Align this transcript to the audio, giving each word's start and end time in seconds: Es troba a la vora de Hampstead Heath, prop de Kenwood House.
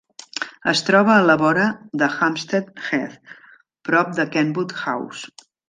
Es 0.71 0.79
troba 0.87 1.11
a 1.15 1.25
la 1.31 1.35
vora 1.41 1.65
de 2.03 2.09
Hampstead 2.15 2.73
Heath, 2.87 3.37
prop 3.91 4.13
de 4.21 4.29
Kenwood 4.35 4.77
House. 4.89 5.35